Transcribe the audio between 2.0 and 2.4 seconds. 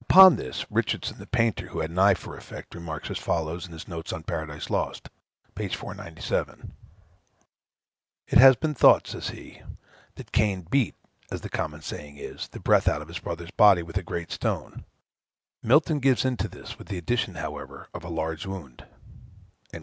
for